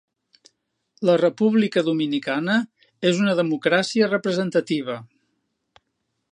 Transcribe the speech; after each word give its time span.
La 1.09 1.17
República 1.21 1.83
Dominicana 1.89 2.57
és 3.11 3.21
una 3.27 3.37
democràcia 3.43 4.11
representativa. 4.17 4.97